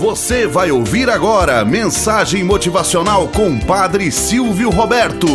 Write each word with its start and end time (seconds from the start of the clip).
Você 0.00 0.46
vai 0.46 0.70
ouvir 0.70 1.10
agora 1.10 1.62
mensagem 1.62 2.42
motivacional 2.42 3.28
com 3.28 3.60
Padre 3.60 4.10
Silvio 4.10 4.70
Roberto. 4.70 5.26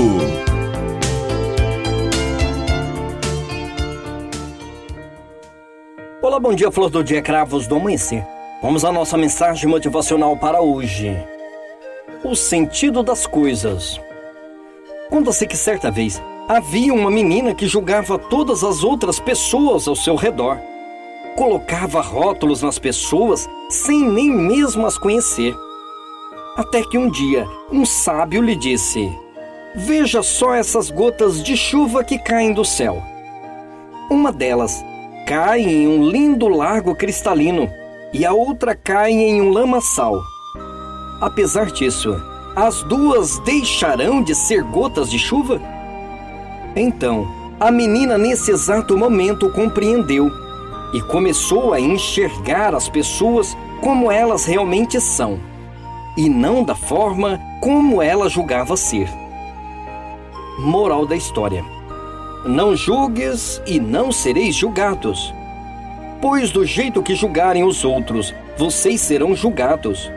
Olá, 6.19 6.39
bom 6.39 6.55
dia, 6.55 6.71
flor 6.71 6.89
do 6.89 7.03
dia, 7.03 7.21
cravos 7.21 7.67
do 7.67 7.75
amanhecer. 7.75 8.25
Vamos 8.59 8.83
à 8.83 8.91
nossa 8.91 9.15
mensagem 9.15 9.69
motivacional 9.69 10.35
para 10.35 10.59
hoje. 10.59 11.15
O 12.23 12.35
sentido 12.35 13.03
das 13.03 13.27
coisas. 13.27 14.01
Conta-se 15.11 15.45
que 15.45 15.55
certa 15.55 15.91
vez 15.91 16.19
havia 16.49 16.91
uma 16.91 17.11
menina 17.11 17.53
que 17.53 17.67
julgava 17.67 18.17
todas 18.17 18.63
as 18.63 18.83
outras 18.83 19.19
pessoas 19.19 19.87
ao 19.87 19.95
seu 19.95 20.15
redor 20.15 20.59
colocava 21.35 22.01
rótulos 22.01 22.61
nas 22.61 22.79
pessoas 22.79 23.47
sem 23.69 24.09
nem 24.09 24.31
mesmo 24.31 24.85
as 24.85 24.97
conhecer. 24.97 25.55
Até 26.55 26.81
que 26.83 26.97
um 26.97 27.09
dia 27.09 27.45
um 27.71 27.85
sábio 27.85 28.41
lhe 28.41 28.55
disse: 28.55 29.11
Veja 29.75 30.23
só 30.23 30.53
essas 30.53 30.89
gotas 30.89 31.43
de 31.43 31.57
chuva 31.57 32.03
que 32.03 32.17
caem 32.17 32.53
do 32.53 32.63
céu. 32.63 33.01
Uma 34.09 34.31
delas 34.31 34.83
cai 35.27 35.61
em 35.61 35.87
um 35.87 36.07
lindo 36.07 36.47
lago 36.47 36.95
cristalino 36.95 37.69
e 38.13 38.25
a 38.25 38.31
outra 38.31 38.75
cai 38.75 39.11
em 39.11 39.41
um 39.41 39.49
lamaçal. 39.49 40.21
Apesar 41.19 41.71
disso, 41.71 42.15
as 42.55 42.83
duas 42.83 43.39
deixarão 43.39 44.23
de 44.23 44.33
ser 44.33 44.63
gotas 44.63 45.09
de 45.09 45.19
chuva? 45.19 45.59
Então, 46.75 47.27
a 47.59 47.71
menina 47.71 48.17
nesse 48.17 48.51
exato 48.51 48.97
momento 48.97 49.49
compreendeu 49.51 50.29
e 50.95 51.01
começou 51.01 51.73
a 51.73 51.79
enxergar 51.81 52.73
as 52.73 52.87
pessoas 52.87 53.57
como 53.81 54.09
elas 54.09 54.45
realmente 54.45 55.01
são, 55.01 55.37
e 56.15 56.29
não 56.29 56.63
da 56.63 56.73
forma 56.73 57.37
como 57.59 58.01
ela 58.01 58.29
julgava 58.29 58.77
ser. 58.77 59.09
Moral 60.57 61.05
da 61.05 61.13
história: 61.13 61.65
Não 62.45 62.77
julgues 62.77 63.61
e 63.67 63.77
não 63.77 64.09
sereis 64.09 64.55
julgados. 64.55 65.33
Pois 66.21 66.49
do 66.49 66.65
jeito 66.65 67.03
que 67.03 67.13
julgarem 67.13 67.65
os 67.65 67.83
outros, 67.83 68.33
vocês 68.57 69.01
serão 69.01 69.35
julgados. 69.35 70.09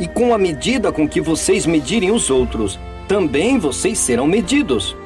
E 0.00 0.08
com 0.08 0.34
a 0.34 0.38
medida 0.38 0.90
com 0.90 1.08
que 1.08 1.20
vocês 1.20 1.66
medirem 1.66 2.10
os 2.10 2.30
outros, 2.30 2.80
também 3.06 3.60
vocês 3.60 3.96
serão 3.96 4.26
medidos. 4.26 4.96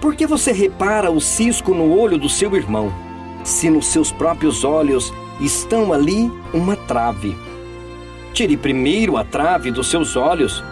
Por 0.00 0.14
que 0.14 0.24
você 0.24 0.52
repara 0.52 1.10
o 1.10 1.20
cisco 1.20 1.74
no 1.74 1.98
olho 1.98 2.16
do 2.16 2.28
seu 2.28 2.54
irmão? 2.54 3.03
Se 3.44 3.68
nos 3.68 3.86
seus 3.86 4.10
próprios 4.10 4.64
olhos 4.64 5.12
estão 5.38 5.92
ali 5.92 6.32
uma 6.52 6.74
trave. 6.74 7.36
Tire 8.32 8.56
primeiro 8.56 9.16
a 9.16 9.24
trave 9.24 9.70
dos 9.70 9.88
seus 9.88 10.16
olhos, 10.16 10.64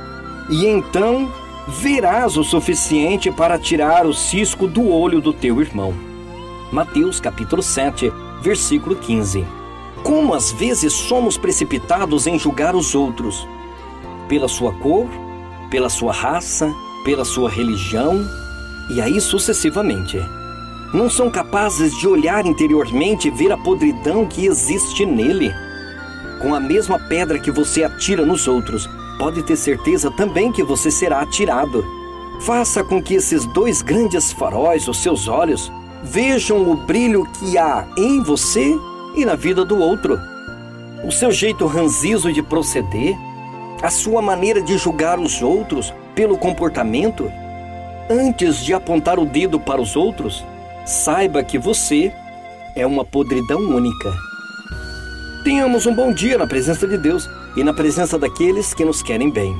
e 0.50 0.66
então 0.66 1.30
verás 1.68 2.36
o 2.36 2.42
suficiente 2.42 3.30
para 3.30 3.58
tirar 3.58 4.06
o 4.06 4.14
cisco 4.14 4.66
do 4.66 4.88
olho 4.88 5.20
do 5.20 5.32
teu 5.32 5.60
irmão. 5.60 5.94
Mateus 6.72 7.20
capítulo 7.20 7.62
7, 7.62 8.10
versículo 8.40 8.96
15. 8.96 9.46
Como 10.02 10.34
às 10.34 10.50
vezes 10.50 10.92
somos 10.92 11.36
precipitados 11.36 12.26
em 12.26 12.38
julgar 12.38 12.74
os 12.74 12.94
outros, 12.94 13.46
pela 14.28 14.48
sua 14.48 14.72
cor, 14.72 15.06
pela 15.70 15.88
sua 15.88 16.12
raça, 16.12 16.72
pela 17.04 17.24
sua 17.24 17.48
religião, 17.48 18.26
e 18.90 19.00
aí 19.00 19.20
sucessivamente 19.20 20.18
não 20.92 21.08
são 21.08 21.30
capazes 21.30 21.96
de 21.96 22.06
olhar 22.06 22.46
interiormente 22.46 23.28
e 23.28 23.30
ver 23.30 23.50
a 23.50 23.56
podridão 23.56 24.26
que 24.26 24.46
existe 24.46 25.06
nele. 25.06 25.52
Com 26.40 26.54
a 26.54 26.60
mesma 26.60 26.98
pedra 26.98 27.38
que 27.38 27.50
você 27.50 27.82
atira 27.82 28.26
nos 28.26 28.46
outros, 28.46 28.88
pode 29.18 29.42
ter 29.42 29.56
certeza 29.56 30.10
também 30.10 30.52
que 30.52 30.62
você 30.62 30.90
será 30.90 31.20
atirado. 31.20 31.84
Faça 32.40 32.82
com 32.82 33.02
que 33.02 33.14
esses 33.14 33.46
dois 33.46 33.80
grandes 33.80 34.32
faróis, 34.32 34.86
os 34.88 35.02
seus 35.02 35.28
olhos, 35.28 35.72
vejam 36.02 36.70
o 36.70 36.74
brilho 36.74 37.24
que 37.38 37.56
há 37.56 37.86
em 37.96 38.20
você 38.22 38.76
e 39.14 39.24
na 39.24 39.34
vida 39.34 39.64
do 39.64 39.78
outro. 39.78 40.18
O 41.04 41.10
seu 41.10 41.30
jeito 41.30 41.66
ranzizo 41.66 42.32
de 42.32 42.42
proceder, 42.42 43.16
a 43.80 43.90
sua 43.90 44.20
maneira 44.20 44.60
de 44.60 44.76
julgar 44.76 45.18
os 45.18 45.42
outros 45.42 45.94
pelo 46.14 46.36
comportamento, 46.36 47.30
antes 48.10 48.64
de 48.64 48.74
apontar 48.74 49.18
o 49.18 49.24
dedo 49.24 49.58
para 49.58 49.80
os 49.80 49.96
outros, 49.96 50.44
saiba 50.84 51.42
que 51.42 51.58
você 51.58 52.12
é 52.76 52.86
uma 52.86 53.04
podridão 53.04 53.60
única. 53.60 54.12
Tenhamos 55.44 55.86
um 55.86 55.94
bom 55.94 56.12
dia 56.12 56.38
na 56.38 56.46
presença 56.46 56.86
de 56.86 56.96
Deus 56.96 57.28
e 57.56 57.64
na 57.64 57.74
presença 57.74 58.18
daqueles 58.18 58.72
que 58.72 58.84
nos 58.84 59.02
querem 59.02 59.30
bem. 59.30 59.56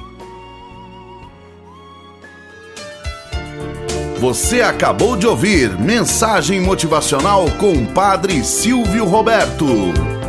Você 4.19 4.63
acabou 4.63 5.17
de 5.17 5.27
ouvir 5.27 5.77
Mensagem 5.81 6.61
Motivacional 6.61 7.47
com 7.59 7.73
o 7.73 7.87
Padre 7.89 8.45
Silvio 8.45 9.05
Roberto. 9.05 10.22